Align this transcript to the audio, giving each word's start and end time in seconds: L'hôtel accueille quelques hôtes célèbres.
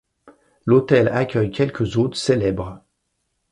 L'hôtel 0.65 1.09
accueille 1.09 1.51
quelques 1.51 1.95
hôtes 1.95 2.15
célèbres. 2.15 2.83